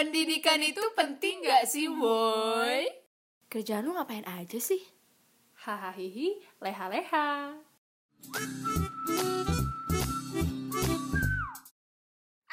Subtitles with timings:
[0.00, 2.88] Pendidikan itu penting gak sih, boy?
[3.52, 4.80] Kerjaan lu ngapain aja sih?
[5.60, 7.52] Hahaha, leha-leha.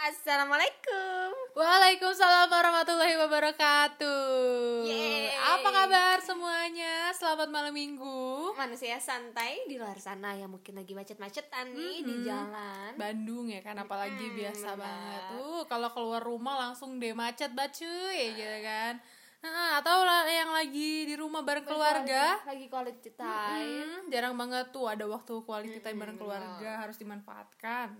[0.07, 1.35] Assalamualaikum.
[1.51, 4.87] Waalaikumsalam warahmatullahi wabarakatuh.
[4.87, 5.35] Yeay.
[5.35, 7.11] Apa kabar semuanya?
[7.11, 8.55] Selamat malam minggu.
[8.55, 12.23] Manusia santai di luar sana yang mungkin lagi macet-macetan nih di Mhm.
[12.23, 12.89] jalan.
[12.95, 14.79] Bandung ya kan apalagi Mm-mm, biasa benar.
[14.79, 18.95] banget tuh kalau keluar rumah langsung deh macet banget cuy gitu kan
[19.37, 23.85] Nah, atau yang lagi di rumah bareng keluarga lagi quality time.
[23.85, 27.91] Mm, jarang banget tuh ada waktu quality time bareng Mm-mm, keluarga harus dimanfaatkan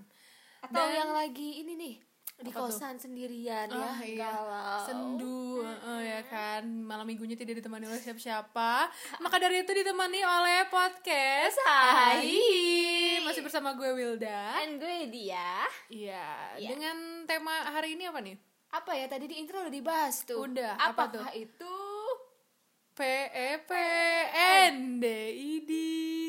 [0.60, 1.96] Atau Dan- yang lagi ini nih
[2.38, 2.70] di tuh?
[2.70, 4.30] kosan sendirian ya, Ah, iya.
[4.30, 4.86] galau.
[4.86, 8.86] sendu eh, ya kan malam minggunya tidak ditemani oleh siapa-siapa
[9.24, 12.30] maka dari itu ditemani oleh podcast Hai.
[13.20, 15.66] masih bersama gue Wilda And gue dia.
[15.90, 16.70] iya Iya.
[16.70, 18.38] dengan tema hari ini apa nih
[18.70, 20.44] Apa ya tadi di intro udah dibahas tuh.
[20.44, 21.74] Udah, apa Apakah itu?
[22.98, 23.72] P E P
[24.74, 25.06] N D.
[25.30, 25.72] I D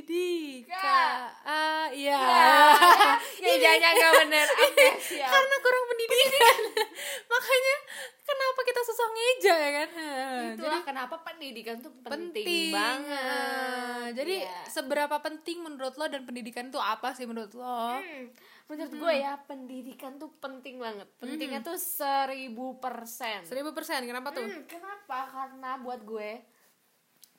[0.05, 0.13] D
[0.69, 0.85] K
[1.41, 1.89] A.
[1.97, 2.21] Ya.
[3.39, 4.47] Ya jangan nggak bener.
[4.61, 5.25] Amnesia.
[5.25, 6.59] karena kurang pendidikan.
[7.33, 7.75] Makanya
[8.21, 9.89] kenapa kita susah ngeja ya kan?
[10.53, 14.11] Itulah kenapa pendidikan tuh penting, penting, banget.
[14.13, 14.59] jadi Iya.
[14.69, 17.97] seberapa penting menurut lo dan pendidikan itu apa sih menurut lo?
[17.97, 18.29] Hmm,
[18.69, 21.09] menurut gue ya pendidikan tuh penting banget.
[21.17, 23.47] Pentingnya tuh seribu persen.
[23.49, 24.45] seribu persen kenapa tuh?
[24.45, 25.25] Hmm, kenapa?
[25.33, 26.58] Karena buat gue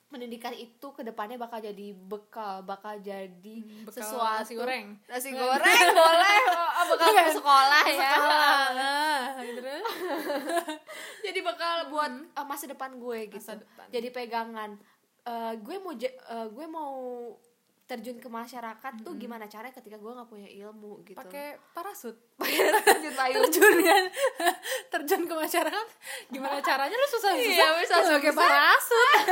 [0.10, 4.86] pendidikan itu ke depannya bakal jadi bekal, bakal jadi Hmm, bekal sesuatu nasi goreng.
[5.06, 6.38] nasi goreng boleh,
[6.78, 8.14] oh, bekal ke sekolah ya.
[8.74, 9.86] Nah, terus
[11.26, 13.38] jadi bakal buat uh, masa depan gue gitu.
[13.40, 13.86] Masa depan.
[13.88, 14.72] Jadi pegangan.
[15.22, 16.94] Uh, gue mau uh, gue mau
[17.86, 21.18] terjun ke masyarakat tuh gimana caranya ketika gue nggak punya ilmu gitu.
[21.18, 22.14] pakai parasut
[22.86, 23.50] terjun payung.
[23.50, 24.04] terjun kan
[24.88, 25.88] terjun ke masyarakat
[26.30, 28.18] gimana caranya lu susah susah Iya, susah-susah.
[28.22, 29.26] pakai parasut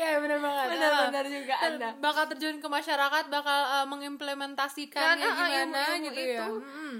[0.00, 1.30] iya benar banget Benar-benar Ah.
[1.30, 1.88] juga Ter- Anda.
[1.98, 6.54] bakal terjun ke masyarakat bakal uh, mengimplementasikannya Dan, uh, uh, gimana ilmu-ilmu gitu ya itu.
[6.56, 6.94] Mm-mm.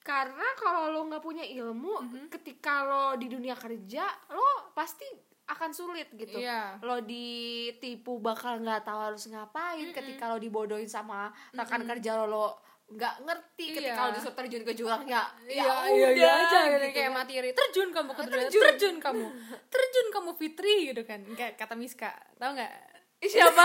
[0.00, 2.22] Karena kalau lo nggak punya ilmu, Mhm.
[2.30, 5.04] ketika lo di dunia kerja, lo pasti
[5.46, 6.38] akan sulit gitu.
[6.38, 6.80] Iya.
[6.80, 9.92] Lo ditipu bakal nggak tahu harus ngapain.
[9.92, 12.46] Ketika lo dibodohin sama rekan kerja lo, lo
[12.90, 13.64] nggak ngerti.
[13.70, 14.02] Ketika Iya.
[14.02, 16.86] lo disuruh terjun ke jurang ya, Iya, ya iya, udah iya aja gitu, gitu.
[16.92, 18.40] kayak materi terjun kamu ke terjun.
[18.42, 18.62] Terjun.
[18.66, 19.26] terjun kamu
[19.66, 22.72] terjun kamu Fitri gitu kan kayak kata Miska tahu nggak
[23.20, 23.64] Siapa?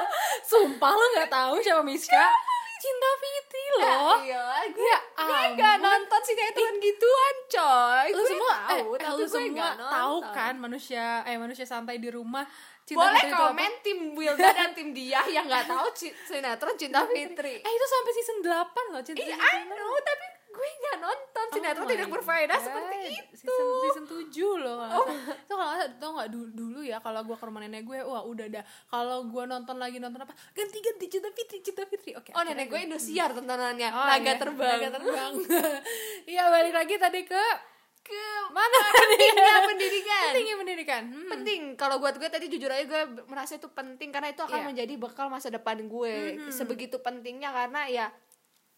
[0.50, 2.24] sumpah lo nggak tahu siapa Miska
[2.84, 4.98] cinta Fitri loh Iya, gue, Ya
[5.50, 5.80] gue ampun.
[5.80, 8.08] nonton sinetron gituan, coy.
[8.08, 11.64] lu gue semua tahu, eh, tapi lu gue semua nggak tahu kan manusia eh manusia
[11.64, 12.44] santai di rumah
[12.82, 13.44] cinta Boleh Fitri itu apa?
[13.46, 15.88] komen tim Wilda dan tim dia yang nggak tahu
[16.22, 17.54] sinetron Cinta Fitri.
[17.58, 18.52] eh itu sampai season 8
[18.90, 19.32] loh cinta Fitri.
[19.32, 22.64] I know, tapi gue nggak nonton sinetron Oh tidak berfaedah God.
[22.64, 23.34] seperti itu.
[23.36, 25.36] Season season 7 loh kalau nggak salah.
[25.36, 28.46] Itu kalau tau nggak dulu, dulu ya kalau gue ke rumah nenek gue, wah udah
[28.48, 28.64] dah.
[28.86, 30.32] Kalau gue nonton lagi nonton apa?
[30.50, 32.14] Ganti-ganti Cinta Fitri, Cinta Fitri.
[32.14, 32.30] Oke.
[32.30, 34.34] Oh, akhirnya nenek gue Indosiar tontonannya, Oh, naga iya.
[34.36, 34.70] terbang.
[34.72, 35.32] Naga terbang.
[36.26, 37.44] Iya, balik lagi tadi ke
[38.00, 40.24] Ke mana pentingnya pendidikan.
[40.28, 41.02] Pentingnya pendidikan.
[41.06, 41.30] Hmm.
[41.30, 41.60] Penting.
[41.74, 44.66] Kalau buat gue tadi jujur aja gue merasa itu penting karena itu akan Iya.
[44.66, 46.36] menjadi bekal masa depan gue.
[46.38, 46.52] Mhm.
[46.52, 48.06] Sebegitu pentingnya karena ya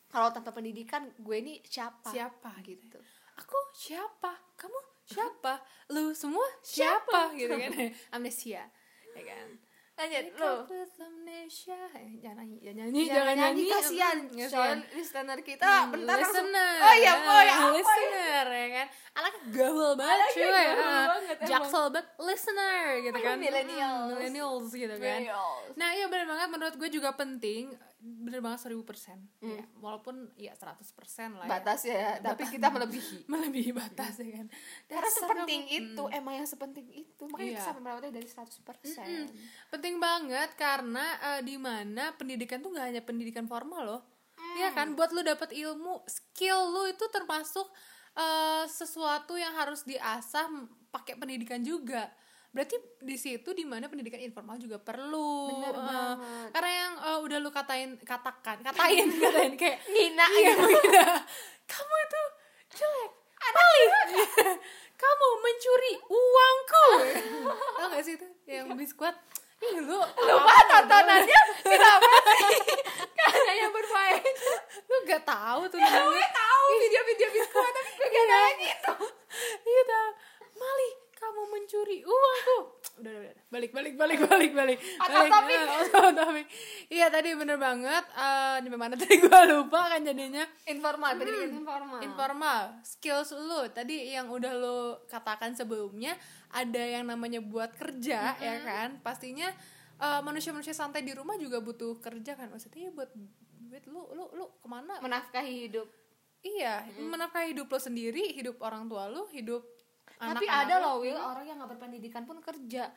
[0.06, 2.08] kalau tanpa pendidikan gue ini siapa?
[2.08, 2.98] Siapa gitu.
[3.36, 4.32] Aku siapa?
[4.56, 5.60] Kamu siapa?
[5.88, 7.30] Lu semua siapa?
[7.34, 7.70] gitu kan.
[8.14, 8.64] Amnesia.
[9.12, 9.48] Ya kan.
[9.96, 10.28] Lanjut
[10.68, 11.88] with amnesia.
[11.96, 14.18] Eh, jangan nyanyi, jangan nyanyi, Jangan nyanyi kasihan.
[14.28, 16.74] Hmm, Soal listener kita Hmm, bentar langsung- listener.
[16.76, 17.72] Oh iya, oh ya, Ah, apa ya?
[17.72, 18.86] listener ya kan.
[19.16, 20.44] Anak gaul banget cuy.
[20.44, 21.08] emang.
[21.40, 23.36] Jaksel banget listener gitu kan.
[23.40, 23.88] Millennials.
[23.88, 25.00] Hmm, Millennials gitu kan.
[25.00, 25.72] Millennials.
[25.74, 29.52] Nah iya benar banget menurut gue juga penting bener banget seribu persen Hmm.
[29.52, 31.50] ya, walaupun ya 100 persen lah ya.
[31.50, 33.24] batas ya, tapi kita melebihi.
[33.32, 34.46] melebihi batas ya kan
[34.88, 35.78] Karena Dasar sepenting kamu.
[35.82, 37.22] itu, emang yang sepenting itu.
[37.24, 37.54] Makanya Iya.
[37.54, 39.00] kita sampai melewati dari 100%.
[39.00, 39.26] Mm-mm.
[39.68, 44.02] penting banget karena eh, di mana pendidikan tuh gak hanya pendidikan formal loh
[44.54, 47.66] ya kan buat lu dapet ilmu skill lu itu termasuk
[48.14, 50.48] eh, sesuatu yang harus diasah
[50.88, 52.08] pakai pendidikan juga
[52.56, 56.48] berarti di situ di mana pendidikan informal juga perlu Bener banget.
[56.50, 60.64] karena yang eh, udah lu katain katakan katain katain kayak Ngina iya gitu.
[60.64, 61.04] menghina.
[61.70, 62.22] kamu itu
[62.74, 63.12] jelek
[63.46, 63.90] paling
[65.02, 66.88] kamu mencuri uangku
[67.76, 69.12] tau gak sih itu yang biskuit
[69.58, 72.12] Ih, lu Lupa tontonannya kenapa
[72.44, 72.76] sih?
[73.10, 74.58] Karena yang berfaedah.
[74.84, 76.12] lu gak tahu tuh Ya, namanya.
[76.12, 78.92] gue tahu video-video biskuit tapi gue gak nanya gitu.
[79.62, 80.08] iya tau
[80.56, 80.88] Mali
[81.26, 81.98] kamu mencuri.
[82.06, 82.58] Uangku
[82.96, 83.44] udah udah, udah.
[83.50, 84.78] balik balik balik balik balik.
[85.16, 85.30] Balik.
[85.98, 86.46] of topic.
[86.88, 88.04] iya tadi bener banget.
[88.14, 89.18] Eh nyampe mana tadi?
[89.26, 90.46] Gue lupa kan jadinya.
[90.64, 92.00] Informal pendidikan informal.
[92.00, 92.62] Informal.
[92.86, 93.66] Skills lu.
[93.74, 94.78] Tadi yang udah lu
[95.10, 96.14] katakan sebelumnya
[96.54, 99.02] ada yang namanya buat kerja ya kan?
[99.02, 99.50] Pastinya
[99.98, 102.48] eh, manusia-manusia santai di rumah juga butuh kerja kan?
[102.48, 103.10] Maksudnya ya buat
[103.66, 103.84] duit.
[103.90, 105.02] Lu lu lu ke mana?
[105.02, 105.90] Menafkahi hidup.
[106.46, 109.66] Iya menafkahi hidup lo sendiri hidup orang tua lu hidup
[110.16, 112.88] tapi anak-anak ada loh Will orang yang nggak berpendidikan pun kerja.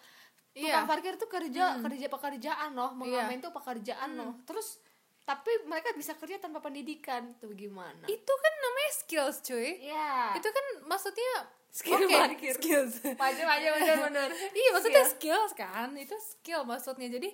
[0.57, 0.81] Iya.
[0.81, 4.33] tukang parkir tuh kerja kerja pekerjaan loh mengamen tuh pekerjaan loh.
[4.43, 4.81] Terus
[5.23, 7.37] tapi mereka bisa kerja tanpa pendidikan.
[7.37, 8.09] Tuh gimana?
[8.09, 9.77] Itu kan namanya skills cuy.
[9.85, 10.33] Iya.
[10.41, 11.33] itu kan maksudnya
[11.69, 12.53] Skill oke, parkir.
[12.57, 12.93] skills.
[13.21, 15.93] Maju maju mundur mundur iya maksudnya skills kan?
[15.93, 17.13] Itu skill maksudnya.
[17.13, 17.29] Jadi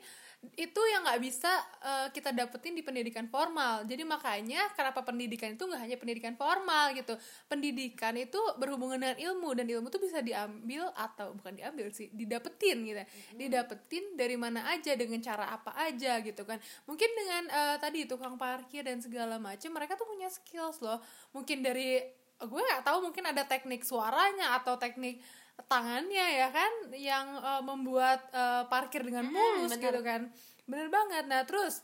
[0.54, 1.50] itu yang nggak bisa
[1.82, 3.82] eh, kita dapetin di pendidikan formal.
[3.90, 7.18] Jadi makanya kenapa pendidikan itu nggak hanya pendidikan formal gitu.
[7.50, 12.86] Pendidikan itu berhubungan dengan ilmu dan ilmu itu bisa diambil atau bukan diambil sih didapetin
[12.86, 13.02] gitu.
[13.36, 16.62] Didapetin dari mana aja dengan cara apa aja gitu kan.
[16.86, 21.02] Mungkin dengan eh, tadi tukang parkir dan segala macam mereka tuh punya skills loh.
[21.34, 22.00] Mungkin dari
[22.36, 25.24] gue nggak tahu mungkin ada teknik suaranya atau teknik
[25.64, 29.84] tangannya ya kan yang eh, membuat eh, parkir dengan mulus bener.
[29.86, 30.22] gitu kan.
[30.64, 31.24] Bener banget.
[31.26, 31.80] Nah terus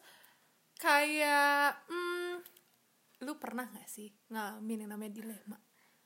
[0.76, 2.34] kayak hmm,
[3.22, 5.58] lu pernah nggak sih ngalamin yang namanya dilema?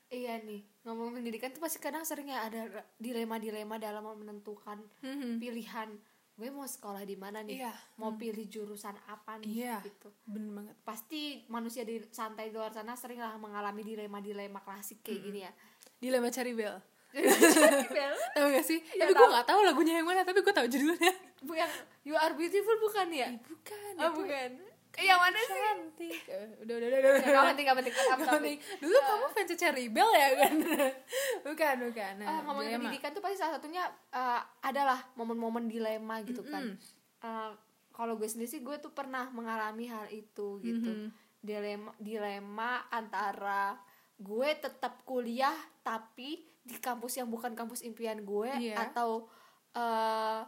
[0.06, 2.62] Iya nih ngomong pendidikan tuh pasti kadang seringnya ada
[2.94, 5.40] dilema dilema dalam menentukan Mhm.
[5.40, 5.90] pilihan.
[6.36, 7.58] Gue mau sekolah di mana nih?
[7.58, 7.72] Iya.
[7.96, 9.64] mau pilih jurusan apa nih?
[9.64, 9.76] Iya.
[9.82, 10.12] gitu.
[10.22, 10.76] bener banget.
[10.84, 15.40] Pasti manusia di santai di luar sana sering lah mengalami dilema dilema klasik kayak gini
[15.42, 15.52] ya.
[15.96, 16.76] Dilema cari Bel,
[18.36, 18.78] tahu gak sih?
[18.92, 21.12] Iya, tapi gue nggak tahu lagunya yang mana tapi gue tahu judulnya.
[21.40, 21.70] Bu yang
[22.02, 23.28] you are beautiful bukan ya?
[23.38, 24.50] Bukan oh bukan.
[24.96, 25.52] Eh, yang mana sih?
[25.54, 26.20] cantik.
[26.64, 27.94] Udah udah udah udah Ya, nggak penting nggak penting.
[27.94, 28.28] Topik.
[28.30, 28.58] penting.
[28.80, 30.54] dulu kamu fans Cherry Bell ya kan?
[31.46, 32.12] Bukan bukan.
[32.16, 32.80] Nah, Ah, ngomongin dilema.
[32.82, 36.80] pendidikan tuh pasti salah satunya eh, adalah momen-momen dilema gitu kan.
[37.18, 37.50] Eh,
[37.92, 40.90] kalau gue sendiri sih gue tuh pernah mengalami hal itu gitu.
[40.90, 41.08] Mhm.
[41.38, 43.78] dilema dilema antara
[44.16, 48.74] gue tetap kuliah tapi di kampus yang bukan kampus impian gue Iya.
[48.84, 49.30] atau
[49.72, 50.40] eh,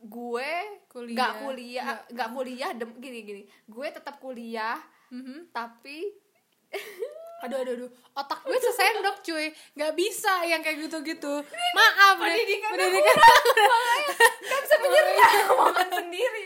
[0.00, 0.50] gue
[0.86, 1.14] Kuliah.
[1.14, 5.50] nggak kuliah Nggak- kuliah dem gini gini gue tetap kuliah Mhm.
[5.50, 6.08] tapi
[7.40, 11.34] aduh aduh aduh otak gue sesendok cuy nggak bisa yang kayak gitu gitu
[11.72, 12.26] maaf deh.
[12.26, 13.16] pendidikan pendidikan
[14.40, 16.44] nggak bisa menyerah omongan sendiri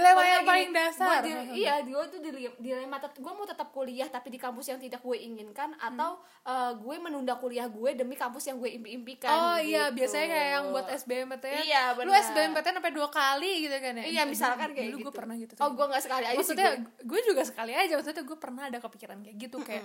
[0.00, 1.06] dilema yang paling dasar.
[1.06, 4.66] gua di- iya gue tuh dile- dilema tet- gue mau tetap kuliah tapi di kampus
[4.66, 9.28] yang tidak gue inginkan atau eh, gue menunda kuliah gue demi kampus yang gue impi-impikan
[9.28, 9.98] oh iya gitu.
[9.98, 12.22] biasanya kayak yang buat SBMPTN Iya, lu benar.
[12.24, 14.04] SBMPTN sampai dua kali gitu kan ya?
[14.06, 15.04] Iya misalkan kayak dulu gitu.
[15.04, 17.02] gue pernah gitu oh gue nggak sekali aja sih maksudnya gue.
[17.02, 19.84] gue juga sekali aja maksudnya gue pernah ada kepikiran kayak gitu kayak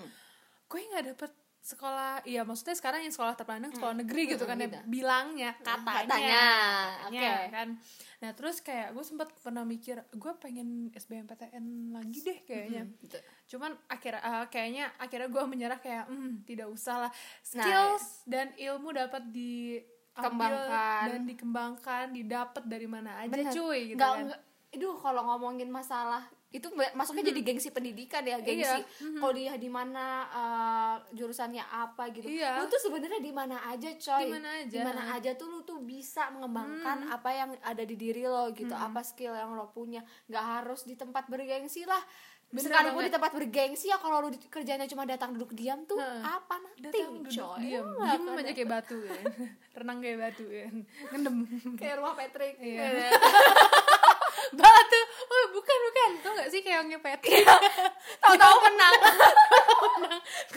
[0.66, 1.32] gue nggak dapet
[1.64, 4.84] sekolah iya maksudnya sekarang yang sekolah terpandang sekolah negeri gitu kan ya gitu.
[4.84, 6.44] bilangnya katanya Katanya,
[7.00, 7.44] katanya, oke.
[7.50, 7.68] kan
[8.20, 13.16] nah terus kayak gue sempat pernah mikir gue pengen SBMPTN lagi deh kayaknya Gitu.
[13.50, 18.52] cuman akhirnya eh, kayaknya akhirnya gue menyerah kayak hmm, tidak usah lah Nah, skills dan
[18.54, 19.80] ilmu dapat di
[20.14, 21.10] Kembangkan.
[21.10, 23.50] dan dikembangkan didapat dari mana aja Bener.
[23.50, 24.28] cuy gitu nggak kan
[24.70, 26.22] aduh kalau ngomongin masalah
[26.54, 29.18] itu masuknya jadi gengsi pendidikan ya gengsi Iya.
[29.18, 32.30] kuliah di mana eh, jurusannya apa gitu.
[32.30, 32.62] Iya.
[32.62, 34.22] lu tuh sebenarnya di mana aja coy.
[34.22, 34.70] Di mana aja.
[34.70, 35.32] Di mana aja.
[35.34, 39.52] tuh lu tuh bisa mengembangkan apa yang ada di diri lo gitu apa skill yang
[39.52, 40.06] lo punya.
[40.26, 42.00] Nggak harus di tempat bergengsi lah.
[42.54, 43.10] Bener sekalipun banget.
[43.10, 46.22] di tempat bergengsi ya kalau lu kerjanya cuma datang duduk diam tuh Heeh.
[46.22, 47.58] apa nanti datang duduk coy?
[47.66, 47.86] diam.
[47.90, 49.18] Lu diam aja kayak batu ya.
[49.82, 50.70] Renang kayak batu ya.
[51.10, 51.36] Ngendem.
[51.74, 52.54] Kayak rumah Patrick
[54.54, 54.60] Iya.
[54.60, 56.10] batu oh bukan bukan.
[56.20, 57.22] Tau gak sih kayak ngepet
[58.24, 58.94] tahu-tahu menang.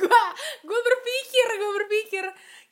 [0.02, 0.22] gua
[0.66, 2.24] gua berpikir gua berpikir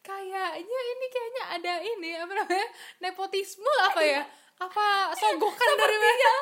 [0.04, 2.66] kayaknya ini kayaknya ada ini apa namanya
[3.00, 4.22] nepotisme apa ya?
[4.58, 6.34] Apa sogokan dari mereka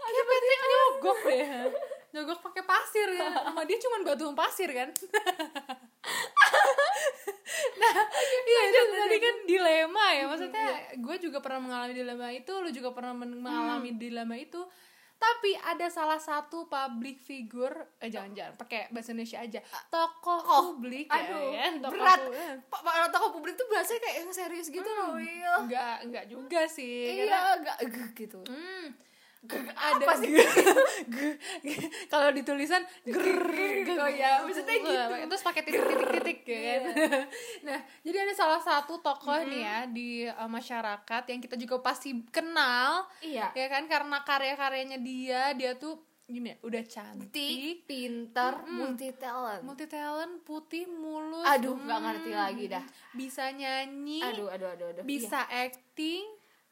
[0.00, 1.46] kayak Patrick nyogok deh.
[2.10, 3.08] Nyogok pakai pasir.
[3.14, 4.88] Ya sama dia cuma batu pasir kan
[7.80, 7.94] nah
[8.42, 10.24] iya itu tadi kan dilema ya.
[10.26, 14.60] Maksudnya gue juga pernah mengalami dilema itu lu juga pernah men- mengalami dilema itu.
[15.16, 19.60] Tapi ada salah satu public figure eh jangan jangan pakai bahasa Indonesia aja.
[19.86, 22.20] Tokoh Oh, publik aduh ya, ya tokoh berat.
[22.22, 22.32] pu-
[22.66, 26.64] pak pak tokoh publik tuh bahasanya kayak yang serius gitu loh Will enggak enggak juga
[26.66, 27.76] sih iya enggak
[28.14, 28.40] gitu.
[28.46, 28.96] Hmm,
[29.48, 30.36] ada apa sih?
[30.36, 30.52] g-
[31.08, 33.40] g- g- kalau ditulisan ger
[33.96, 35.14] Oh iya, maksudnya gitu.
[35.32, 36.82] terus pakai titik-titik-titik ya kan.
[37.66, 42.12] Nah jadi ada salah satu tokoh nih ya di uh, masyarakat yang kita juga pasti
[42.28, 43.48] kenal iya.
[43.56, 43.88] ya kan?
[43.88, 50.46] Karena karya-karyanya dia dia tuh gini ya, udah cantik cantik pinter multi talent multi talent
[50.46, 52.84] putih mulus aduh nggak hmm, ngerti lagi dah.
[53.16, 56.22] Bisa nyanyi aduh aduh aduh aduh bisa acting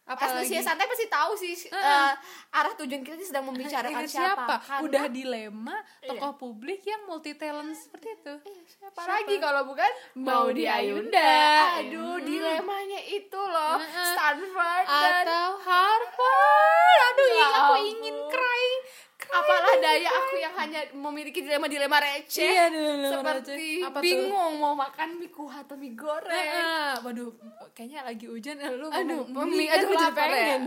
[0.09, 0.57] Apalagi?
[0.59, 2.12] santai pasti tahu sih eh,
[2.50, 4.57] arah tujuan kita sedang membicarakan Ini siapa.
[4.59, 6.09] Karena- udah dilema Iya.
[6.11, 8.35] tokoh publik yang multi talent seperti itu.
[8.67, 11.37] Siapa lagi kalau bukan Maudy Ayunda.
[11.79, 13.77] Aduh, dilemanya itu loh.
[13.77, 14.09] Heeh.
[14.09, 17.05] Stanford dan atau Harvard?
[17.09, 18.65] Aduh Ya aku ingin cry
[19.28, 22.42] apalah daya aku yang hanya memiliki dilema-dilema receh.
[22.44, 23.85] Iya, dilema seperti receh.
[23.85, 24.02] Apa tuh?
[24.02, 26.32] bingung mau makan mie kuah atau mie goreng.
[26.32, 27.30] Eh, waduh,
[27.73, 30.32] kayaknya lagi hujan eh, lu Aduh, mie, kan aduh, jadi lapar ya.
[30.32, 30.62] pengen.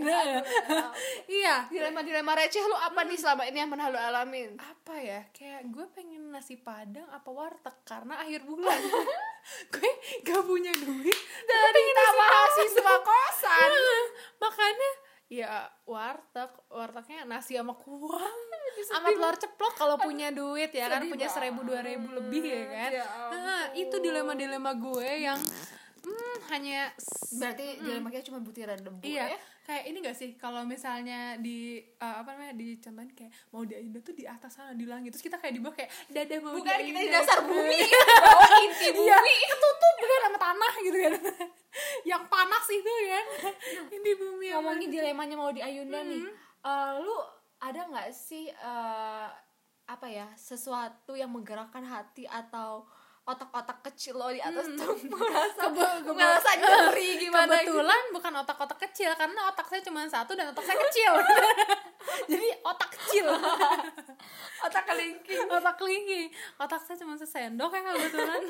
[1.27, 4.53] iya Dilema-dilema receh lu apa nih selama ini yang pernah lu alamin?
[4.57, 8.75] apa ya kayak gue pengen nasi padang apa warteg karena akhir bulan
[9.73, 9.91] gue
[10.21, 13.71] gak punya duit Dari mahasiswa kosan.
[14.37, 14.91] makanya
[15.31, 16.51] ya warteg.
[16.67, 18.19] Wartegnya nasi sama kuah.
[18.81, 22.89] Sama telur ceplok kalau punya duit ya kan punya seribu dua ribu lebih ya kan.
[22.89, 25.37] Ya nah, itu dilema dilema gue yang
[26.01, 26.89] hmm, hanya
[27.31, 29.37] Berarti dilema kita cuma butiran debu iya ya.
[29.61, 30.33] kayak ini gak sih?
[30.35, 34.73] Kalau misalnya di uh, apa namanya dicontohin kayak mau di Ayunda tuh di atas sana
[34.73, 35.13] di langit.
[35.13, 37.79] Terus kita kayak di bawah kayak dada mau Bukan kita di dasar bumi,
[38.19, 39.35] bawah inti Iya, bumi.
[39.47, 41.13] ketutup kan sama tanah gitu kan.
[42.11, 43.21] Yang panas itu ya.
[43.89, 46.25] Ini bumi yang ngomongin dilemanya mau di Ayunda nih.
[46.61, 47.15] Eh, lu
[47.57, 49.27] ada nggak sih eh,
[49.85, 52.83] apa ya sesuatu yang menggerakkan hati atau
[53.21, 55.69] otak-otak kecil lo di atas tuh merasa
[56.09, 57.77] merasa nyeri gimana gitu.
[57.77, 61.13] Kebetulan bukan otak-otak kecil karena otak saya cuma satu dan otak saya kecil.
[62.31, 63.29] Jadi otak kecil.
[64.65, 65.45] Otak kelingking.
[65.47, 66.27] Otak kelingking.
[66.57, 68.41] Otak saya cuma sesendok ya kebetulan.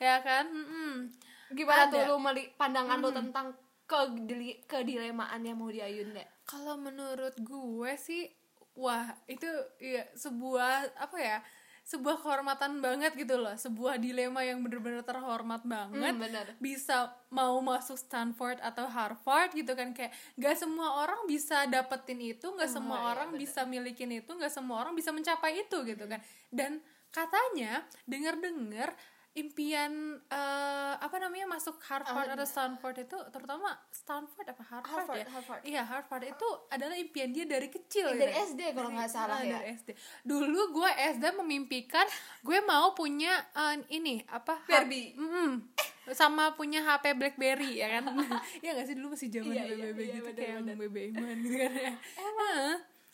[0.00, 0.48] Ya kan?
[0.48, 1.12] Mm-mm.
[1.52, 1.92] gimana Ada.
[1.92, 3.52] tuh lu meli pandangan lu tentang
[3.84, 8.24] kedili kedilemaan yang mau di Ayunda kalau menurut gue sih
[8.72, 9.44] wah itu
[9.76, 11.36] ya sebuah apa ya
[11.82, 13.52] sebuah kehormatan banget gitu loh.
[13.58, 16.14] Sebuah dilema yang bener-bener terhormat banget.
[16.14, 16.46] Hmm, bener.
[16.62, 19.90] bisa mau masuk Stanford atau Harvard gitu kan.
[19.90, 24.52] Kayak gak semua orang bisa dapetin itu gak semua iya, orang bisa milikin itu gak
[24.52, 26.22] semua orang bisa mencapai itu gitu kan.
[26.48, 26.78] Dan
[27.12, 28.96] katanya denger-dengar
[29.32, 35.26] impian eh, apa namanya masuk Harvard atau Stanford itu terutama Stanford apa Harvard, Harvard, ya
[35.26, 35.62] Harvard.
[35.64, 38.52] iya Harvard itu adalah impian dia dari kecil dari gitu.
[38.52, 39.88] SD kalau nggak salah Ah, ya dari SD
[40.22, 42.04] dulu gue SD memimpikan
[42.40, 45.16] gue mau punya eh, ini apa Barbie.
[45.16, 45.64] Mm-mm.
[46.10, 48.12] sama punya HP BlackBerry ya kan
[48.60, 50.76] Iya gak sih dulu masih zaman Iya, iya, BBB iya, gitu bener, kayak.
[50.76, 52.70] BBM gitu kan ya Heeh.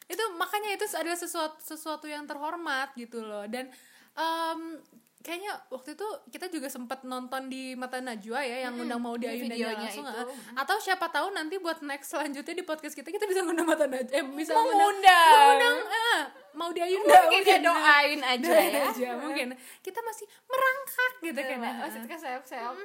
[0.09, 3.69] itu makanya itu adalah sesuatu sesuatu yang terhormat gitu loh dan
[4.15, 4.81] em,
[5.19, 9.27] kayaknya waktu itu kita juga sempat nonton di Mata Najwa ya yang undang mau di
[9.27, 10.15] Ayunda videonya langsung itu.
[10.15, 10.63] ah.
[10.63, 14.15] atau siapa tahu nanti buat next selanjutnya di podcast kita kita bisa ngundang Mata Najwa
[14.15, 15.35] eh bisa Mengundang.
[15.35, 16.23] mengundang ah,
[16.55, 19.49] mau di Ayunda mungkin ya doain aja Doain ya aja mungkin
[19.83, 21.73] kita masih merangkak gitu kan ya.
[21.83, 22.77] masih keseok-seok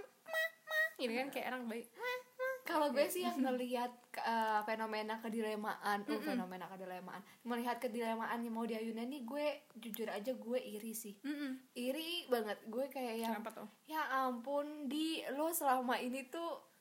[0.94, 1.86] Ini kan kayak orang baik
[2.74, 8.64] kalau gue sih yang ngelihat eh, fenomena kedilemaan uh, fenomena kedilemaan melihat kedilemaan yang mau
[8.64, 9.46] di Ayunda nih gue
[9.78, 11.14] jujur aja gue iri sih.
[11.20, 11.62] Mm-mm.
[11.74, 12.58] iri banget.
[12.66, 13.70] Gue kayak yang Kenapa tuh?
[13.86, 16.74] ya ampun di lo selama ini tuh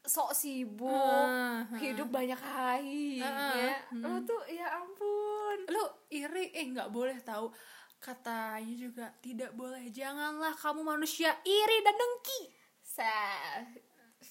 [0.00, 1.76] sok sibuk Ah, ah.
[1.76, 3.76] hidup banyak hai Ah, ya.
[3.76, 4.00] ah.
[4.00, 5.58] lo tuh ya ampun.
[5.68, 7.52] Lu iri eh nggak boleh tahu.
[7.98, 9.90] Katanya juga tidak boleh.
[9.90, 12.40] Janganlah kamu manusia iri dan dengki.
[12.80, 13.66] Saya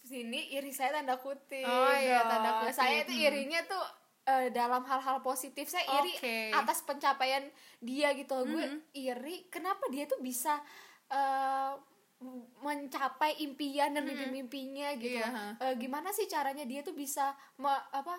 [0.08, 3.28] sini iri saya tanda kutip Oh, iya, tanda kutip saya itu kutip.
[3.28, 3.84] irinya tuh
[4.26, 6.38] eh, dalam hal-hal positif saya iri Oke.
[6.54, 7.44] atas pencapaian
[7.80, 8.48] dia gitu loh.
[8.50, 10.64] gue iri kenapa dia tuh bisa
[11.10, 11.72] eh,
[12.58, 15.52] mencapai impian dan mimpi-mimpinya gitu Iya, loh.
[15.62, 18.18] Eh, gimana sih caranya dia tuh bisa me- apa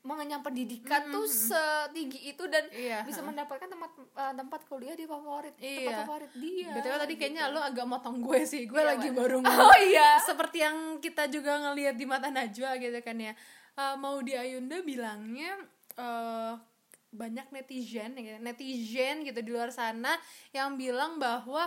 [0.00, 3.26] mengenyam pendidikan tuh setinggi itu dan Iya, bisa ha.
[3.26, 5.96] mendapatkan tempat eh, tempat kuliah di favorit tempat Iya.
[6.00, 7.20] favorit dia btw tadi gitu.
[7.20, 11.28] kayaknya lu agak motong gue sih gue Iya, lagi baru oh iya seperti yang kita
[11.28, 13.34] juga ngelihat di mata Najwa gitu kan ya
[13.72, 15.54] Eh, mau di Ayunda bilangnya
[15.94, 16.52] eh,
[17.10, 20.14] banyak netizen ya, netizen gitu di luar sana
[20.50, 21.66] yang bilang bahwa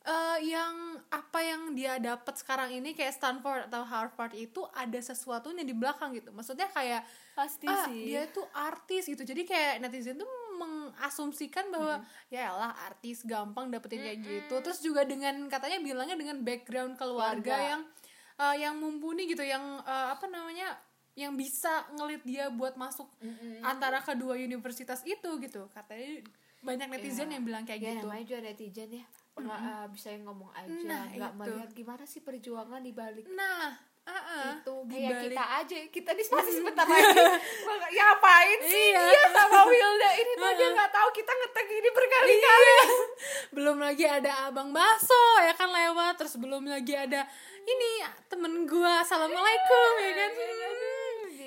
[0.00, 5.66] eh, yang apa yang dia dapat sekarang ini kayak Stanford atau Harvard itu ada sesuatunya
[5.66, 6.32] di belakang gitu.
[6.32, 7.04] Maksudnya kayak
[7.34, 8.08] pasti ah, sih.
[8.08, 9.20] dia tuh artis gitu.
[9.20, 14.54] Jadi kayak netizen tuh mengasumsikan bahwa ya lah artis gampang dapetin kayak gitu.
[14.60, 17.70] Terus juga dengan katanya bilangnya dengan background keluarga Keluarga.
[17.76, 17.80] yang
[18.40, 20.80] eh, yang mumpuni gitu yang eh, apa namanya
[21.18, 23.10] yang bisa ngelit dia buat masuk
[23.60, 25.68] antara kedua universitas itu gitu.
[25.74, 26.24] Katanya
[26.60, 27.34] banyak netizen Iya.
[27.36, 28.06] yang bilang kayak ya gitu.
[28.06, 29.04] namanya juga netizen ya
[29.44, 33.90] nggak eh, bisa yang ngomong aja Nah, nggak melihat gimana sih perjuangan di balik nah
[34.08, 37.20] ah, ah, itu kayak kita aja kita di masih sebentar lagi.
[37.94, 38.86] Ya ngapain sih?
[38.96, 39.02] Iya.
[39.06, 42.74] dia sama Wilda ini tuh dia nggak tahu kita ngetek ini berkali-kali.
[43.54, 46.18] Belum lagi ada abang baso ya kan lewat.
[46.18, 47.28] Terus belum lagi ada
[47.66, 47.90] ini
[48.26, 50.30] temen gua assalamualaikum ya kan?
[50.32, 50.89] Hmm, gitu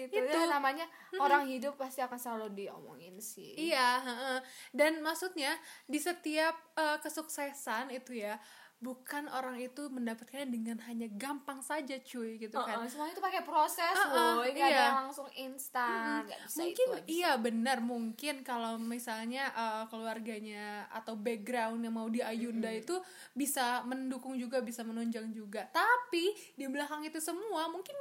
[0.10, 0.38] Itu.
[0.38, 0.86] Ya, namanya
[1.20, 4.38] orang hidup pasti akan selalu diomongin sih Iya, heeh.
[4.74, 5.56] dan maksudnya
[5.86, 8.40] di setiap eh, kesuksesan itu ya
[8.84, 12.84] bukan orang itu mendapatkannya dengan hanya gampang saja cuy gitu kan.
[12.84, 14.84] oh, semuanya itu pakai proses Uh-uh, loh nggak ada iya.
[14.92, 21.16] yang langsung instan nggak bisa mungkin itu iya benar mungkin kalau misalnya eh, keluarganya atau
[21.16, 23.00] background yang mau di Ayunda itu
[23.32, 27.96] bisa mendukung juga bisa menunjang juga tapi di belakang itu semua mungkin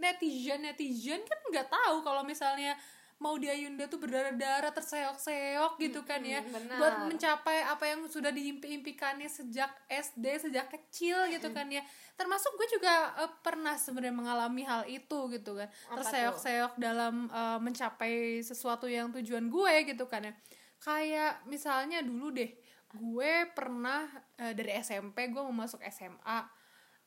[0.00, 2.76] netizen netizen kan nggak tahu kalau misalnya
[3.22, 6.42] mau di Ayunda tuh berdarah-darah terseok-seok gitu kan ya.
[6.42, 6.74] Benar.
[6.74, 11.86] buat mencapai apa yang sudah diimpi-impikannya sejak SD sejak kecil gitu kan ya.
[12.18, 15.70] Termasuk gue juga eh, pernah sebenarnya mengalami hal itu gitu kan.
[15.70, 20.34] Terseok-seok dalam eh, mencapai sesuatu yang tujuan gue gitu kan ya.
[20.82, 22.50] Kayak misalnya dulu deh
[22.92, 24.04] gue pernah
[24.36, 26.44] eh, dari SMP gue mau masuk SMA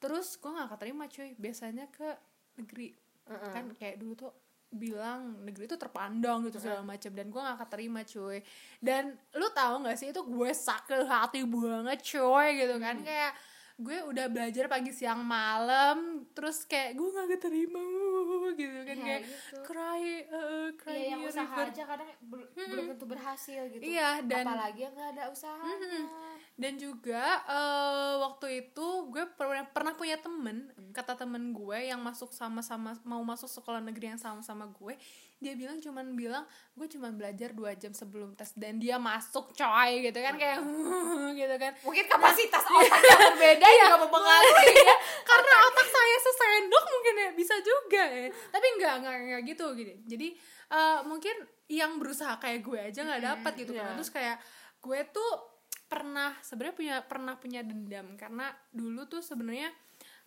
[0.02, 2.10] terus gue nggak keterima cuy biasanya ke
[2.60, 2.96] negeri.
[3.26, 4.32] Kan kayak dulu tuh
[4.76, 8.44] bilang negeri itu terpandang gitu segala macam dan gue gak keterima cuy.
[8.84, 13.00] Dan lu tahu nggak sih itu gue sakit hati banget cuy gitu kan.
[13.00, 13.34] Kayak
[13.76, 17.84] gue udah belajar pagi siang malam terus kayak gue gak keterima
[18.52, 19.56] gitu kan Ya, kayak gitu.
[19.64, 21.68] cry uh, cry Iya, yang a usaha river.
[21.68, 23.82] aja kadang bel- belum tentu berhasil gitu.
[23.82, 26.02] Iya, dan- apalagi yang nggak ada usahanya.
[26.56, 32.32] Dan juga eh, waktu itu gue pernah pernah punya temen kata temen gue yang masuk
[32.32, 34.96] sama-sama mau masuk sekolah negeri yang sama-sama gue
[35.36, 39.92] dia bilang cuman bilang gue cuman belajar dua jam sebelum tes dan dia masuk coy
[40.02, 40.64] gitu kan kayak
[41.38, 41.76] gitu kan.
[41.82, 44.96] Mungkin kapasitas otak yang berbeda juga mempengaruhi ya
[45.30, 45.88] karena otak.
[45.88, 48.28] saya sesendok mungkin ya bisa juga ya.
[48.32, 50.28] Tapi enggak enggak enggak gitu gitu jadi
[50.72, 51.36] eh, mungkin
[51.66, 53.90] yang berusaha kayak gue aja nggak dapat gitu kan.
[53.90, 53.96] iya.
[53.98, 54.38] terus kayak
[54.86, 55.32] gue tuh
[55.86, 58.18] pernah sebenarnya punya pernah punya dendam.
[58.18, 59.70] Karena dulu tuh sebenarnya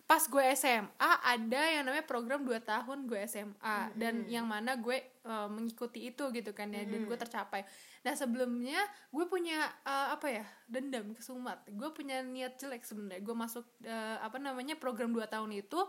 [0.09, 4.97] pas gue SMA ada yang namanya program 2 tahun gue SMA dan yang mana gue
[4.99, 6.83] eh, mengikuti itu gitu kan ya.
[6.87, 7.63] Dan gue tercapai.
[7.99, 8.79] Nah sebelumnya
[9.09, 11.67] gue punya eh, apa ya dendam ke Sumat.
[11.69, 13.19] Gue punya niat jelek sebenarnya.
[13.19, 15.79] Gue masuk eh, apa namanya program 2 tahun itu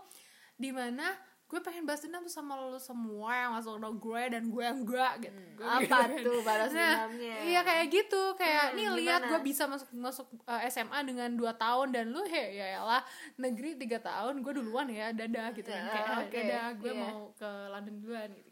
[0.54, 1.06] di mana
[1.50, 5.12] gue pengen balas dendam tuh sama lo semua yang masuk sama gue dan gue enggak
[5.18, 5.34] gitu.
[5.58, 6.78] Gue apa gitu tuh balas Nah,
[7.10, 11.26] dendamnya iya kayak gitu kayak Hmm, nih lihat gue bisa masuk masuk uh, SMA dengan
[11.34, 13.02] dua tahun dan lu he ya lah
[13.34, 17.02] negeri tiga tahun gue duluan ya dadah gitu kan Ya, kayak oke, dadah gue iya.
[17.02, 18.50] mau ke London duluan gitu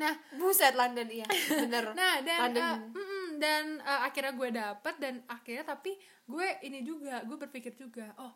[0.00, 4.94] nah buset London iya bener nah dan London uh, mm-mm, dan uh, akhirnya gue dapet
[4.96, 8.32] dan akhirnya tapi gue ini juga gue berpikir juga oh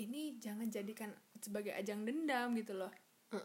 [0.00, 2.90] ini jangan jadikan sebagai ajang dendam gitu loh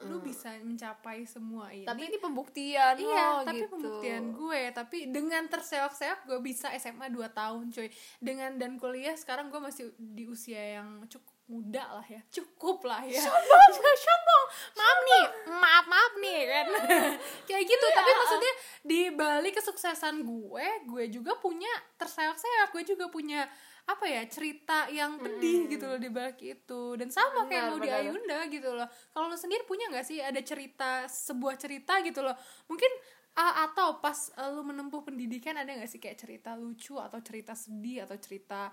[0.06, 3.74] lu bisa mencapai semua ini tapi ini pembuktian Iya, loh, tapi gitu.
[3.74, 4.62] pembuktian gue.
[4.70, 7.90] Tapi dengan terseok-seok gue bisa SMA 2 tahun, cuy.
[8.22, 12.22] Dengan dan kuliah sekarang gue masih di usia yang cukup muda lah ya.
[12.30, 13.18] Cukup lah ya.
[13.20, 13.72] Sombong.
[14.06, 14.46] Sombong.
[14.78, 15.26] Maaf nih.
[15.50, 16.66] Maaf, maaf nih kan.
[17.50, 17.86] Kayak gitu.
[17.90, 18.54] Tapi maksudnya
[18.86, 22.70] di balik kesuksesan gue, gue juga punya terseok-seok.
[22.70, 23.50] Gue juga punya
[23.90, 27.90] apa ya cerita yang pedih gitu loh di balik itu dan sama kayak mau di.
[27.90, 32.38] Ayunda gitu loh kalau lo sendiri punya nggak sih ada cerita sebuah cerita gitu loh
[32.70, 32.86] mungkin
[33.34, 37.58] a- atau pas uh, lu menempuh pendidikan ada nggak sih kayak cerita lucu atau cerita
[37.58, 38.70] sedih atau cerita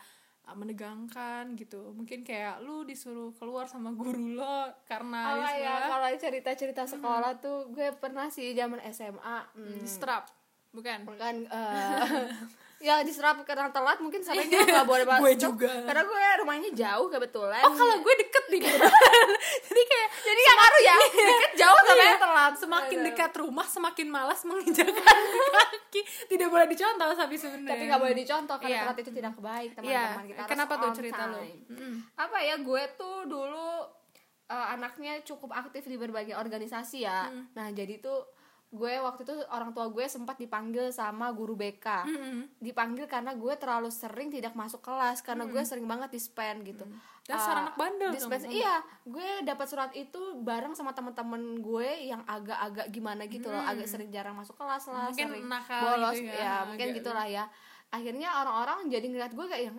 [0.55, 1.91] menegangkan gitu.
[1.97, 7.73] Mungkin kayak lu disuruh keluar sama guru lo karena Apa ya kalau cerita-cerita sekolah tuh
[7.75, 10.31] gue pernah sih zaman SMA hmm, distrap
[10.71, 11.03] bukan?
[11.19, 12.31] Kan eh,
[12.87, 15.43] ya diserap karena telat mungkin sering gue nggak boleh Gue masuk.
[15.59, 15.75] juga.
[15.83, 17.59] karena gue rumahnya jauh kebetulan.
[17.61, 18.61] Oh kalau gue deket nih
[19.67, 22.53] jadi kayak jadi yang ngaruh ya deket jauh sama yang telat.
[22.57, 23.07] Semakin Aduh.
[23.11, 24.95] dekat rumah semakin malas menginjakan
[25.57, 26.01] kaki.
[26.29, 27.73] Tidak boleh dicontoh tapi sebenarnya.
[27.73, 28.83] Tapi nggak boleh dicontoh karena Iya.
[28.85, 31.41] telat itu tidak baik Iya, teman-teman kita harus kenapa tuh cerita lo?
[32.17, 33.69] apa ya gue tuh dulu
[34.47, 37.27] eh, anaknya cukup aktif di berbagai organisasi ya.
[37.27, 37.51] Hmm.
[37.53, 38.23] nah jadi tuh
[38.69, 42.39] gue waktu itu orang tua gue sempat dipanggil sama guru BK Mm-mm.
[42.59, 46.83] dipanggil karena gue terlalu sering tidak masuk kelas karena gue sering banget dispen gitu.
[47.23, 48.51] Dasar Ah, anak bandel dispen dong.
[48.51, 53.87] iya gue dapat surat itu bareng sama teman-teman gue yang agak-agak gimana gitu loh agak
[53.87, 56.15] sering jarang masuk kelas lah Mungkin sering nakal bolos.
[56.15, 56.97] gitu ya, ya mungkin agak.
[56.97, 57.45] gitulah ya.
[57.89, 59.79] Akhirnya orang-orang jadi ngeliat gue kayak yang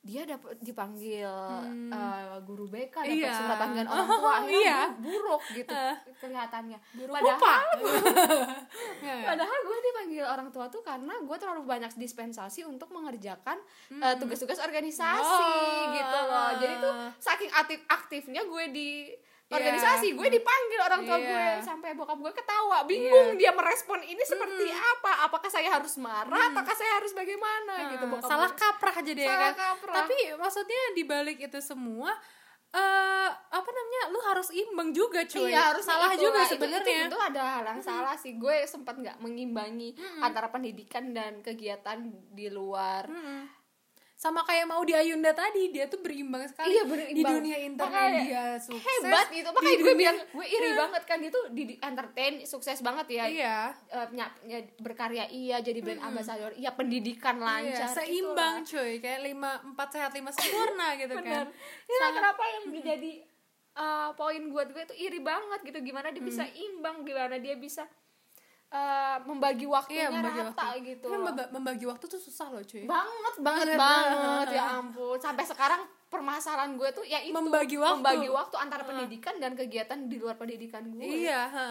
[0.00, 1.28] dia dapat dipanggil
[1.92, 3.32] eh, guru BK dapat Iya.
[3.34, 4.80] surat panggilan orang Oh, tua akhirnya iya.
[4.96, 5.94] buruk gitu Eh.
[6.16, 7.54] kelihatannya Guru padahal apa?
[9.00, 9.26] Ya, ya.
[9.26, 13.60] Padahal gue dipanggil orang tua tuh karena gue terlalu banyak dispensasi untuk mengerjakan
[13.92, 16.50] eh, tugas-tugas organisasi Oh, gitu loh.
[16.56, 18.88] Jadi tuh saking aktif aktifnya gue di
[19.50, 19.58] Iya.
[19.58, 21.26] organisasi, gue dipanggil orang tua Iya.
[21.26, 25.26] gue sampai bokap gue ketawa, bingung dia merespon ini seperti apa?
[25.26, 26.38] Apakah saya harus marah?
[26.46, 28.04] Apakah saya harus bagaimana gitu?
[28.04, 28.56] Ah, Bokap salah gue.
[28.56, 29.94] kaprah aja deh Salah kan kaprah.
[29.98, 32.14] tapi maksudnya di balik itu semua
[32.70, 36.46] eh apa namanya lu harus imbang juga cuy Iya harus salah itu juga lah.
[36.46, 41.10] Itu- sebenarnya itu, itu ada hal yang salah sih gue sempat nggak mengimbangi antara pendidikan
[41.10, 41.98] dan kegiatan
[42.30, 43.50] di luar Mm-mm.
[44.20, 46.68] Sama kayak mau di Ayunda tadi dia tuh berimbang sekali.
[46.70, 47.16] Iya, berimbang.
[47.16, 48.84] di dunia internet Makanya dia sukses.
[49.00, 49.48] hebat gitu.
[49.48, 50.76] Makanya gue bilang gue iri Iya.
[50.76, 53.24] banget kan dia tuh di, di entertain sukses banget ya.
[53.24, 53.56] Iya.
[54.12, 54.34] Nya-
[54.76, 59.00] berkarya iya jadi brand ambassador iya pendidikan Iya, lancar seimbang gitu cuy.
[59.00, 61.24] Kayak lima empat sehat lima sempurna gitu lah.
[61.24, 61.46] kan.
[61.48, 63.12] Benar Inilah kenapa yang menjadi
[63.72, 65.80] eh, poin buat gue tuh iri banget gitu.
[65.80, 67.88] Gimana dia bisa imbang gimana dia bisa
[68.70, 72.62] eh, membagi waktunya iya membagi rata waktu gitu Tapi memba- membagi waktu tuh susah loh
[72.62, 77.74] cuy banget banget Banget banget ya ampun sampai sekarang permasalahan gue tuh ya itu Membagi
[77.76, 77.96] waktu.
[77.96, 81.66] membagi waktu antara pendidikan dan kegiatan di luar pendidikan gue iya ha.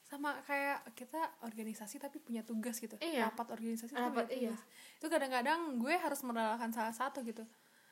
[0.00, 3.26] sama kayak kita organisasi tapi punya tugas gitu Iya.
[3.26, 4.50] rapat organisasi Rapat, iya.
[4.50, 4.60] tugas.
[4.96, 7.42] itu kadang-kadang gue harus merelakan salah satu gitu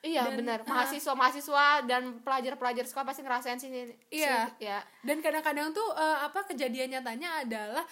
[0.01, 0.67] iya Dan, benar ah.
[0.69, 4.47] mahasiswa mahasiswa dan pelajar pelajar sekolah pasti ngerasain sih ini Iya.
[4.53, 7.83] sih, ya dan kadang-kadang tuh eh, apa kejadian nyatanya adalah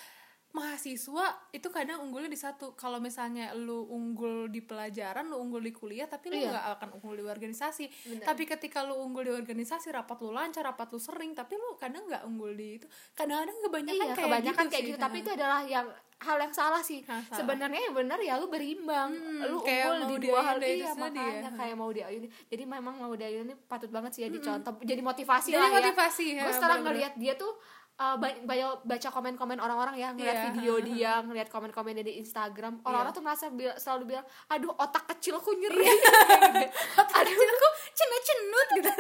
[0.57, 2.73] mahasiswa itu kadang unggulnya di satu.
[2.73, 6.49] Kalau misalnya lu unggul di pelajaran lu unggul di kuliah tapi lu Iya.
[6.57, 7.85] nggak akan unggul di organisasi.
[8.09, 8.25] Benar.
[8.33, 12.09] tapi ketika lu unggul di organisasi rapat lu lancar rapat lu sering tapi lu kadang
[12.09, 12.87] nggak unggul di itu.
[13.13, 14.99] Kadang-kadang kebanyakan iya kayak kebanyakan gitu kayak sih, gitu.
[15.05, 15.23] Tapi ha.
[15.23, 15.87] itu adalah yang
[16.23, 17.01] hal yang salah sih.
[17.35, 19.11] Sebenarnya yang benar ya lu berimbang.
[19.11, 21.51] Hmm, lu unggul di dua hal Ayunda itu iya makanya ya.
[21.59, 24.73] kayak mau di Ayunda jadi memang mau di Ayunda ini patut banget sih ya dicontoh
[24.83, 27.53] jadi motivasi Jadi lah motivasi, ya ya, gue setelah ngelihat dia tuh
[27.95, 32.15] uh, ba- banyak baca komen-komen orang-orang ya ngeliat Iya, video dia ngeliat komen-komen dia di
[32.19, 32.81] Instagram.
[32.81, 33.17] Orang-orang Iya.
[33.17, 35.83] tuh merasa bil- selalu bilang aduh otak kecilku nyeri.
[35.83, 35.93] Iya.
[37.19, 37.35] aduh.
[37.35, 38.91] aku cenut cenut gitu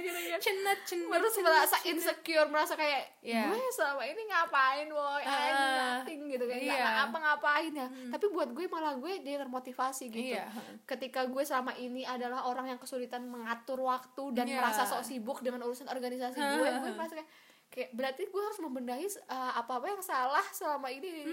[0.00, 3.44] gitu cenut cenut terus merasa insecure merasa kayak Iya.
[3.46, 5.20] gue selama ini ngapain boy?
[5.20, 6.56] I do Ah, nothing gitu kan.
[6.58, 6.74] Iya.
[6.74, 10.32] nggak apa ngapain ya tapi buat gue malah gue dia termotivasi gitu.
[10.32, 10.48] Iya.
[10.84, 14.58] ketika gue selama ini adalah orang yang kesulitan mengatur waktu dan Iya.
[14.58, 17.28] merasa sok sibuk dengan urusan organisasi gue gue merasa kayak
[17.68, 21.24] kayak berarti gue harus membenahi apa apa yang salah selama ini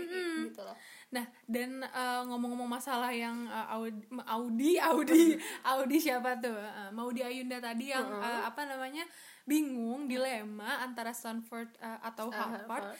[0.51, 0.75] gitu loh.
[1.15, 5.23] Nah, dan eh, ngomong-ngomong masalah yang eh, Audi, Audi, Audi,
[5.63, 6.55] Audi siapa tuh?
[6.59, 9.07] Eh, Maudi Ayunda tadi yang eh, apa namanya
[9.47, 12.97] bingung dilema antara Stanford eh, atau Uh, Harvard.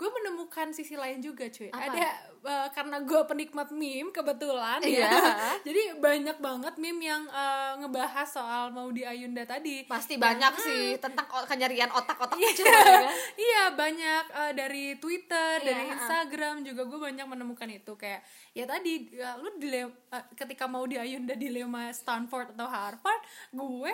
[0.00, 1.68] Gue menemukan sisi lain juga, cuy.
[1.68, 1.92] Apa?
[1.92, 2.08] Ada
[2.40, 5.04] eh, karena gue penikmat meme kebetulan Iya.
[5.04, 5.12] ya.
[5.68, 9.84] Jadi banyak banget meme yang eh, ngebahas soal Maudi Ayunda tadi.
[9.84, 13.10] pasti banyak sih tentang kenyarian otak-otak kecil Iya, ya.
[13.46, 15.84] iya banyak eh, dari Twitter, Iya, dari.
[15.92, 20.82] Instagram juga gue banyak menemukan itu kayak ya tadi ya, lu dilema eh, ketika mau
[20.82, 23.92] di Ayunda dilema Stanford atau Harvard, gue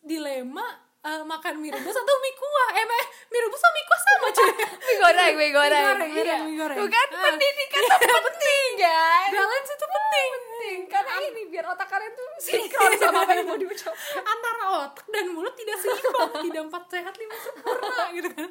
[0.00, 0.64] dilema
[1.02, 2.68] eh, makan mie rebus atau mie kuah.
[2.72, 4.50] Eh, meh, mie rebus sama mie kuah sama cuy.
[4.86, 6.22] mie goreng mie goreng goreng, Iya.
[6.24, 6.76] iya, mie goreng.
[6.76, 7.22] Tuh kan Ah.
[7.24, 10.28] pendidikan tuh penting guys Balance itu penting.
[10.32, 15.04] penting karena ini biar otak kalian tuh sinkron sama apa yang mau diucapkan antara otak
[15.08, 18.48] dan mulut tidak seimbang tidak empat sehat lima sempurna gitu kan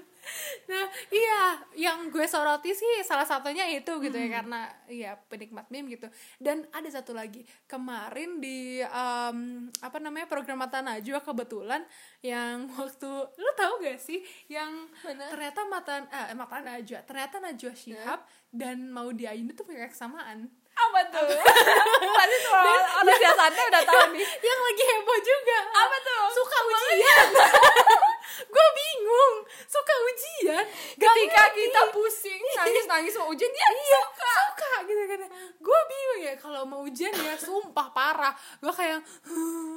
[0.69, 5.97] nah iya yang gue soroti sih salah satunya itu gitu ya karena iya penikmat meme
[5.97, 6.07] gitu.
[6.37, 11.81] Dan ada satu lagi kemarin di em, apa namanya program mata najwa kebetulan
[12.21, 14.21] yang waktu lu tahu gak sih?
[14.47, 15.25] Yang Mana?
[15.33, 18.19] ternyata mata eh, mata najwa ternyata najwa shihab
[18.51, 20.49] dan mau Ayunda tuh punya kesamaan.
[20.71, 21.29] Apa tuh?
[22.17, 24.25] Pasti semua orang biasanya udah tahu nih.
[24.25, 25.57] yang lagi heboh juga.
[25.71, 26.23] Apa tuh?
[26.35, 27.27] Suka ujian
[28.43, 29.33] gue bingung.
[29.65, 30.65] Suka ujian.
[30.95, 34.73] Ketika kita pusing nangis nangis mau ujian dia iya suka.
[34.85, 35.19] gitu kan.
[35.57, 38.33] Gue bingung ya kalau mau ujian ya sumpah parah.
[38.59, 38.99] Gue kayak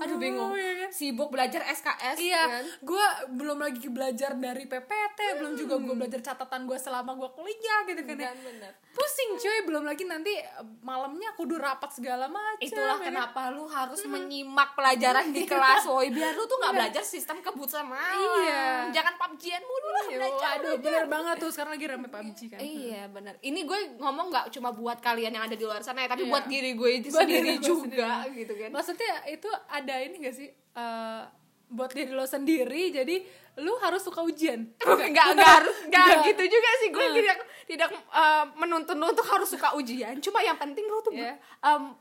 [0.00, 0.52] aduh bingung.
[0.54, 0.90] Ya kan?
[0.94, 2.64] sibuk belajar SKS Iya, kan?
[2.80, 7.80] gue belum lagi belajar dari PPT, belum juga gue belajar catatan gue selama gue kuliah
[7.84, 8.30] gitu kan ya.
[8.32, 8.72] Bener.
[8.94, 10.46] Pusing cuy, belum lagi nanti eh,
[10.80, 12.62] malamnya kudu rapat segala macam.
[12.62, 13.02] itulah ya.
[13.02, 13.06] kan?
[13.10, 16.14] kenapa lu harus menyimak pelajaran di kelas woi.
[16.14, 17.98] Biar lu tuh nggak belajar sistem kebut sama
[18.36, 18.64] Iya.
[18.92, 22.58] jangan PUBG-an mulu lah Yo, belajar aduh, bener banget tuh sekarang lagi rame PUBG kan.
[22.58, 23.34] Iya benar.
[23.38, 26.30] Ini gue ngomong nggak cuma buat kalian yang ada di luar sana ya, tapi Iya.
[26.30, 28.68] buat diri gue Buat sendiri diri juga gitu kan.
[28.70, 30.48] Maksudnya itu ada ini gak sih?
[30.50, 31.22] eh,
[31.66, 33.16] buat diri lo sendiri, jadi
[33.56, 34.66] lu harus suka ujian.
[34.84, 36.26] Enggak enggak harus Nggak.
[36.28, 36.88] gitu juga sih.
[36.90, 40.18] Gue tidak tidak eh, menuntun lu untuk harus suka ujian.
[40.18, 41.38] Cuma yang penting lu tuh Iya.
[41.62, 41.94] em,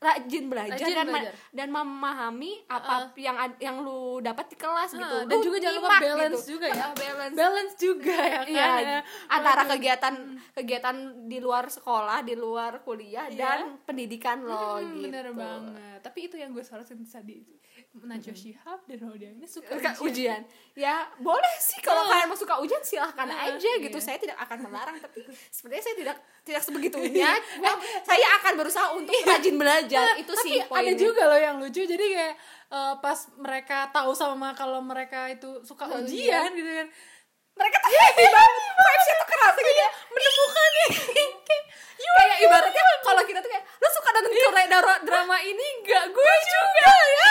[0.00, 1.34] rajin belajar Rajin dan ma- belajar.
[1.52, 5.04] dan memahami apa yang ad- yang lu dapat di kelas gitu.
[5.14, 6.50] Ah, dan Lu juga jangan lupa balance gitu.
[6.50, 6.86] juga ya.
[6.96, 7.36] Balance.
[7.36, 8.46] Balance juga ya kan.
[8.48, 9.00] Iya, ya.
[9.28, 10.14] antara kegiatan
[10.50, 13.36] kegiatan di luar sekolah, di luar kuliah Iya.
[13.36, 15.04] dan pendidikan lo Hmm, gitu.
[15.06, 16.00] Bener banget.
[16.00, 17.44] Tapi itu yang gue sorotin tadi.
[17.90, 19.98] Najwa Shihab dan Raudia ini suka ujian.
[20.00, 20.42] ujian.
[20.72, 23.82] Ya, boleh sih kalau kalian mau suka ujian silahkan Ah, aja iya.
[23.82, 23.98] gitu.
[23.98, 27.34] Saya tidak akan melarang tapi sebenarnya saya tidak tidak sebegitunya.
[27.58, 30.06] Gua- saya akan berusaha untuk rajin belajar.
[30.06, 31.82] Nah, itu tapi sih ada poinnya juga loh yang lucu.
[31.82, 32.34] Jadi kayak
[32.70, 36.86] eh, pas mereka tahu sama kalau mereka itu suka Suka ujian gitu kan.
[37.58, 38.62] Mereka tuh happy banget.
[38.70, 39.72] Vibesnya tuh kerasa gitu.
[39.76, 40.88] Ya menemukan nih
[42.10, 44.32] kayak ibaratnya kalau kita tuh kayak lo suka nonton
[45.02, 45.66] drama ini?
[45.82, 47.30] Enggak gue juga ya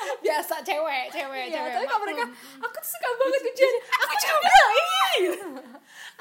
[0.21, 2.23] biasa cewek cewek ya, cewek tapi kalau mereka
[2.57, 4.55] aku tuh suka banget ujian aku juga.
[4.71, 5.33] ih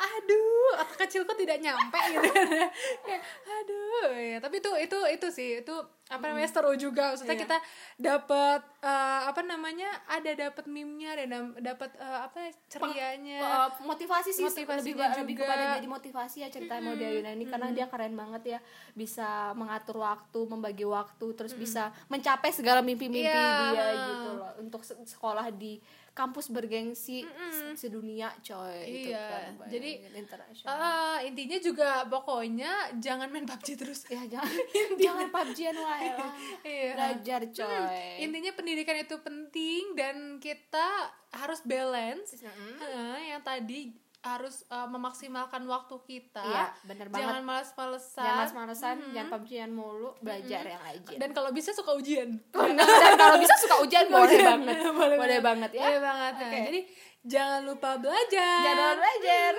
[0.01, 2.25] aduh otak kecilku tidak nyampe gitu.
[3.07, 4.09] Kayak, aduh.
[4.15, 5.75] Ya tapi itu itu itu sih itu
[6.09, 7.13] apa namanya seru juga.
[7.13, 7.43] Maksudnya Iya.
[7.45, 7.57] kita
[8.01, 13.39] dapat eh, apa namanya ada dapat meme-nya dan dapat eh, apa cerianya.
[13.39, 15.45] Uh, motivasi sih Motivasinya lebih ba- lebih juga.
[15.47, 17.45] kepada jadi motivasi ya cerita Maudy Ayunda ini.
[17.45, 18.59] Karena dia keren banget ya
[18.93, 23.71] bisa mengatur waktu membagi waktu terus bisa mencapai segala mimpi-mimpi Iya.
[23.71, 24.53] dia gitu loh.
[24.57, 25.79] Untuk se- sekolah di
[26.11, 28.83] kampus bergengsi se- sedunia coy.
[28.83, 29.71] Itu Iya, keren banget.
[29.71, 30.75] jadi, internasional.
[30.75, 34.05] Ah, intinya juga pokoknya jangan main PUBG terus.
[34.07, 34.51] Ya jangan.
[35.01, 36.33] Jangan PUBG-an wae lah.
[36.61, 36.93] Iya.
[36.93, 38.21] belajar coy.
[38.21, 40.89] Intinya pendidikan itu penting dan kita
[41.33, 42.35] harus balance.
[42.37, 42.77] Mm.
[42.77, 46.45] Heeh, yang tadi harus uh, memaksimalkan waktu kita.
[46.45, 47.25] Iya, bener banget.
[47.25, 51.17] jangan malas-malesan jangan males-malesan jangan PUBG-an mulu belajar yang rajin.
[51.17, 52.37] Dan kalau bisa suka ujian.
[53.03, 54.77] Dan kalau bisa suka ujian boleh banget.
[55.01, 55.71] Boleh, boleh banget.
[55.73, 55.89] ya.
[55.89, 56.33] Boleh banget.
[56.37, 56.61] Oke.
[56.69, 56.81] jadi
[57.25, 58.61] jangan lupa belajar.
[58.61, 59.53] Jangan lupa belajar